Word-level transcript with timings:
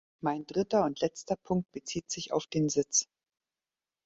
Mein 0.19 0.47
dritter 0.47 0.83
und 0.85 0.99
letzter 1.01 1.35
Punkt 1.35 1.71
bezieht 1.73 2.09
sich 2.09 2.33
auf 2.33 2.47
den 2.47 2.69
Sitz. 2.69 3.07